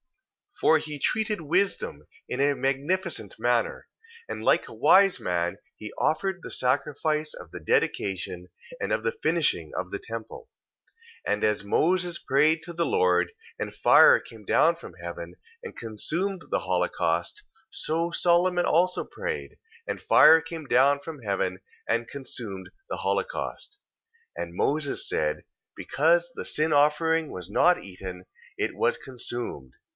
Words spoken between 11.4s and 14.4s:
as Moses prayed to the Lord, and fire